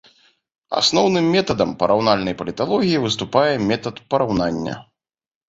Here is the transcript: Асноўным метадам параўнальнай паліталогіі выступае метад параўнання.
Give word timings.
Асноўным 0.79 1.25
метадам 1.35 1.69
параўнальнай 1.83 2.35
паліталогіі 2.41 3.03
выступае 3.05 3.53
метад 3.69 4.03
параўнання. 4.17 4.73